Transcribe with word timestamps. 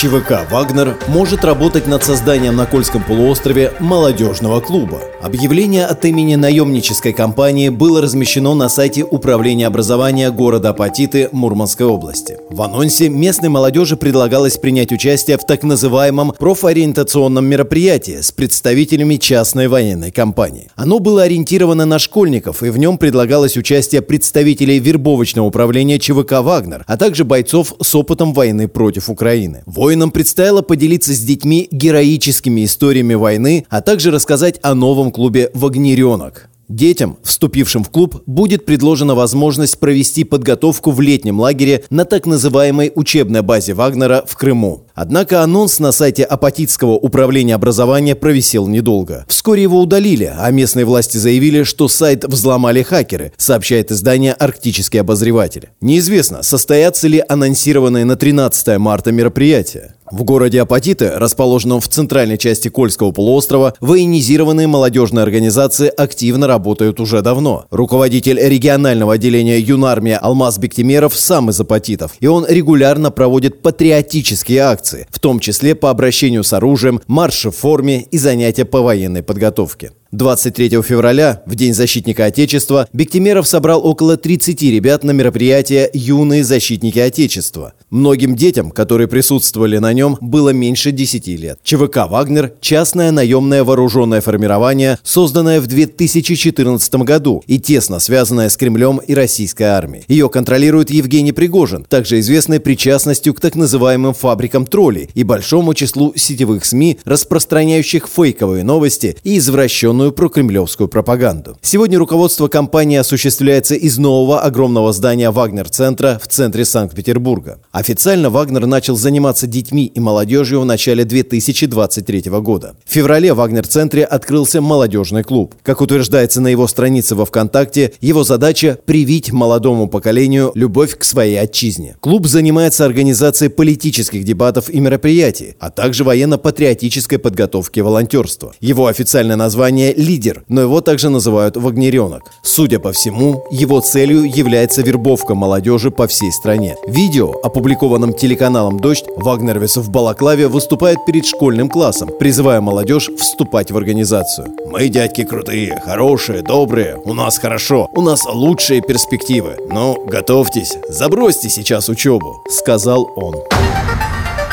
ЧВК 0.00 0.48
«Вагнер» 0.48 0.96
может 1.08 1.44
работать 1.44 1.88
над 1.88 2.04
созданием 2.04 2.54
на 2.54 2.66
Кольском 2.66 3.02
полуострове 3.02 3.72
молодежного 3.80 4.60
клуба. 4.60 5.00
Объявление 5.20 5.86
от 5.86 6.04
имени 6.04 6.36
наемнической 6.36 7.12
компании 7.12 7.68
было 7.68 8.00
размещено 8.00 8.54
на 8.54 8.68
сайте 8.68 9.02
Управления 9.02 9.66
образования 9.66 10.30
города 10.30 10.68
Апатиты 10.68 11.28
Мурманской 11.32 11.84
области. 11.84 12.38
В 12.48 12.62
анонсе 12.62 13.08
местной 13.08 13.48
молодежи 13.48 13.96
предлагалось 13.96 14.56
принять 14.56 14.92
участие 14.92 15.36
в 15.36 15.44
так 15.44 15.64
называемом 15.64 16.32
профориентационном 16.38 17.44
мероприятии 17.46 18.20
с 18.20 18.30
представителями 18.30 19.16
частной 19.16 19.66
военной 19.66 20.12
компании. 20.12 20.70
Оно 20.76 21.00
было 21.00 21.24
ориентировано 21.24 21.86
на 21.86 21.98
школьников, 21.98 22.62
и 22.62 22.70
в 22.70 22.78
нем 22.78 22.98
предлагалось 22.98 23.56
участие 23.56 24.02
представителей 24.02 24.78
вербовочного 24.78 25.46
управления 25.46 25.98
ЧВК 25.98 26.34
«Вагнер», 26.34 26.84
а 26.86 26.96
также 26.96 27.24
бойцов 27.24 27.74
с 27.82 27.92
опытом 27.96 28.32
войны 28.32 28.68
против 28.68 29.10
Украины. 29.10 29.64
Воинам 29.88 30.10
предстояло 30.10 30.60
поделиться 30.60 31.14
с 31.14 31.20
детьми 31.20 31.66
героическими 31.70 32.66
историями 32.66 33.14
войны, 33.14 33.64
а 33.70 33.80
также 33.80 34.10
рассказать 34.10 34.60
о 34.60 34.74
новом 34.74 35.10
клубе 35.10 35.50
«Вагнеренок». 35.54 36.50
Детям, 36.68 37.16
вступившим 37.22 37.82
в 37.82 37.88
клуб, 37.88 38.22
будет 38.26 38.66
предложена 38.66 39.14
возможность 39.14 39.78
провести 39.78 40.24
подготовку 40.24 40.90
в 40.90 41.00
летнем 41.00 41.40
лагере 41.40 41.84
на 41.88 42.04
так 42.04 42.26
называемой 42.26 42.92
учебной 42.94 43.40
базе 43.40 43.72
Вагнера 43.72 44.22
в 44.26 44.36
Крыму. 44.36 44.84
Однако 44.94 45.42
анонс 45.42 45.78
на 45.78 45.92
сайте 45.92 46.24
Апатитского 46.24 46.92
управления 46.92 47.54
образования 47.54 48.14
провисел 48.14 48.66
недолго. 48.66 49.24
Вскоре 49.28 49.62
его 49.62 49.80
удалили, 49.80 50.30
а 50.36 50.50
местные 50.50 50.84
власти 50.84 51.16
заявили, 51.16 51.62
что 51.62 51.88
сайт 51.88 52.24
взломали 52.24 52.82
хакеры, 52.82 53.32
сообщает 53.36 53.90
издание 53.90 54.32
«Арктический 54.32 55.00
обозреватель». 55.00 55.70
Неизвестно, 55.80 56.42
состоятся 56.42 57.08
ли 57.08 57.24
анонсированные 57.26 58.04
на 58.04 58.16
13 58.16 58.76
марта 58.78 59.10
мероприятия. 59.12 59.94
В 60.10 60.24
городе 60.24 60.60
Апатиты, 60.62 61.10
расположенном 61.10 61.80
в 61.80 61.88
центральной 61.88 62.38
части 62.38 62.68
Кольского 62.68 63.12
полуострова, 63.12 63.74
военизированные 63.80 64.66
молодежные 64.66 65.22
организации 65.22 65.88
активно 65.88 66.46
работают 66.46 67.00
уже 67.00 67.20
давно. 67.22 67.66
Руководитель 67.70 68.40
регионального 68.40 69.14
отделения 69.14 69.58
юнармия 69.58 70.16
Алмаз 70.18 70.58
Бектимеров 70.58 71.16
сам 71.16 71.50
из 71.50 71.60
Апатитов, 71.60 72.12
и 72.20 72.26
он 72.26 72.46
регулярно 72.48 73.10
проводит 73.10 73.62
патриотические 73.62 74.60
акции, 74.60 75.06
в 75.10 75.18
том 75.20 75.40
числе 75.40 75.74
по 75.74 75.90
обращению 75.90 76.44
с 76.44 76.52
оружием, 76.52 77.00
марши 77.06 77.50
в 77.50 77.56
форме 77.56 78.02
и 78.02 78.18
занятия 78.18 78.64
по 78.64 78.80
военной 78.80 79.22
подготовке. 79.22 79.92
23 80.12 80.80
февраля, 80.82 81.42
в 81.44 81.54
День 81.54 81.74
защитника 81.74 82.24
Отечества, 82.24 82.88
Бектимеров 82.94 83.46
собрал 83.46 83.86
около 83.86 84.16
30 84.16 84.62
ребят 84.62 85.04
на 85.04 85.10
мероприятие 85.10 85.90
«Юные 85.92 86.44
защитники 86.44 86.98
Отечества». 86.98 87.74
Многим 87.90 88.36
детям, 88.36 88.70
которые 88.70 89.08
присутствовали 89.08 89.78
на 89.78 89.92
нем, 89.92 90.16
было 90.20 90.50
меньше 90.50 90.92
10 90.92 91.26
лет. 91.28 91.58
ЧВК 91.62 92.08
«Вагнер»– 92.08 92.52
частное 92.60 93.10
наемное 93.10 93.64
вооруженное 93.64 94.20
формирование, 94.20 94.98
созданное 95.02 95.60
в 95.60 95.66
2014 95.66 96.94
году 96.96 97.42
и 97.46 97.58
тесно 97.58 97.98
связанное 97.98 98.48
с 98.48 98.56
Кремлем 98.56 98.98
и 98.98 99.14
российской 99.14 99.64
армией. 99.64 100.04
Ее 100.08 100.28
контролирует 100.28 100.90
Евгений 100.90 101.32
Пригожин, 101.32 101.84
также 101.84 102.20
известный 102.20 102.60
причастностью 102.60 103.34
к 103.34 103.40
так 103.40 103.54
называемым 103.54 104.14
фабрикам 104.14 104.66
троллей 104.66 105.10
и 105.14 105.24
большому 105.24 105.74
числу 105.74 106.12
сетевых 106.14 106.64
СМИ, 106.64 106.98
распространяющих 107.04 108.06
фейковые 108.06 108.64
новости 108.64 109.16
и 109.24 109.38
извращенные 109.38 109.88
искаженную 109.98 110.12
прокремлевскую 110.12 110.88
пропаганду. 110.88 111.56
Сегодня 111.62 111.98
руководство 111.98 112.48
компании 112.48 112.98
осуществляется 112.98 113.74
из 113.74 113.98
нового 113.98 114.40
огромного 114.40 114.92
здания 114.92 115.30
Вагнер-центра 115.30 116.20
в 116.22 116.28
центре 116.28 116.64
Санкт-Петербурга. 116.64 117.60
Официально 117.78 118.28
Вагнер 118.28 118.66
начал 118.66 118.96
заниматься 118.96 119.46
детьми 119.46 119.86
и 119.86 120.00
молодежью 120.00 120.60
в 120.60 120.64
начале 120.64 121.04
2023 121.04 122.22
года. 122.40 122.74
В 122.84 122.92
феврале 122.92 123.32
в 123.32 123.36
Вагнер-центре 123.36 124.02
открылся 124.02 124.60
молодежный 124.60 125.22
клуб. 125.22 125.54
Как 125.62 125.80
утверждается 125.80 126.40
на 126.40 126.48
его 126.48 126.66
странице 126.66 127.14
во 127.14 127.24
ВКонтакте, 127.24 127.92
его 128.00 128.24
задача– 128.24 128.80
привить 128.84 129.30
молодому 129.30 129.86
поколению 129.86 130.50
любовь 130.56 130.98
к 130.98 131.04
своей 131.04 131.38
отчизне. 131.38 131.94
Клуб 132.00 132.26
занимается 132.26 132.84
организацией 132.84 133.48
политических 133.48 134.24
дебатов 134.24 134.68
и 134.70 134.80
мероприятий, 134.80 135.54
а 135.60 135.70
также 135.70 136.02
военно-патриотической 136.02 137.20
подготовки 137.20 137.78
волонтерства. 137.78 138.54
Его 138.58 138.88
официальное 138.88 139.36
название 139.36 139.94
«Лидер», 139.94 140.42
но 140.48 140.62
его 140.62 140.80
также 140.80 141.10
называют 141.10 141.56
«Вагнеренок». 141.56 142.22
Судя 142.42 142.80
по 142.80 142.90
всему, 142.90 143.44
его 143.52 143.78
целью 143.80 144.24
является 144.24 144.82
вербовка 144.82 145.36
молодежи 145.36 145.92
по 145.92 146.08
всей 146.08 146.32
стране. 146.32 146.74
Видео, 146.88 147.34
опубликованном 147.68 148.14
телеканалом 148.14 148.80
«Дождь», 148.80 149.04
Вагнервис 149.16 149.76
в 149.76 149.90
Балаклаве 149.90 150.48
выступает 150.48 151.04
перед 151.04 151.26
школьным 151.26 151.68
классом, 151.68 152.08
призывая 152.18 152.62
молодежь 152.62 153.10
вступать 153.18 153.70
в 153.70 153.76
организацию. 153.76 154.48
«Мы, 154.70 154.88
дядьки, 154.88 155.22
крутые, 155.22 155.78
хорошие, 155.84 156.40
добрые, 156.40 156.96
у 157.04 157.12
нас 157.12 157.36
хорошо, 157.36 157.90
у 157.92 158.00
нас 158.00 158.24
лучшие 158.24 158.80
перспективы. 158.80 159.56
Ну, 159.68 160.02
готовьтесь, 160.06 160.78
забросьте 160.88 161.50
сейчас 161.50 161.90
учебу»,— 161.90 162.42
сказал 162.48 163.10
он. 163.16 163.34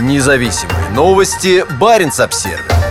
Независимые 0.00 0.88
новости. 0.94 1.64
Барин 1.78 2.10
обсервис 2.18 2.81